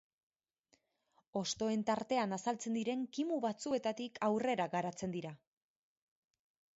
Hostoen 1.41 1.83
tartean 1.89 2.33
azaltzen 2.37 2.79
diren 2.79 3.03
kimu 3.17 3.37
batzuetatik 3.43 4.17
aurrera 4.29 4.67
garatzen 4.77 5.13
dira. 5.17 5.35